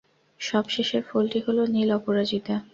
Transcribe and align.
সব-শেষের 0.39 1.03
ফুলটি 1.09 1.39
হল 1.45 1.57
নীল 1.73 1.89
অপরাজিতা। 1.97 2.55